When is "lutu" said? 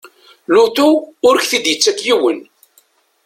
0.53-0.87